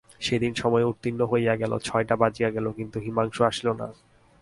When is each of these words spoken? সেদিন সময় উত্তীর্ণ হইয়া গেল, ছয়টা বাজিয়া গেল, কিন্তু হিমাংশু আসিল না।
সেদিন 0.21 0.53
সময় 0.53 0.85
উত্তীর্ণ 0.85 1.21
হইয়া 1.25 1.53
গেল, 1.55 1.73
ছয়টা 1.79 2.15
বাজিয়া 2.15 2.49
গেল, 2.49 2.65
কিন্তু 2.71 2.97
হিমাংশু 2.99 3.41
আসিল 3.43 3.67
না। 3.71 3.87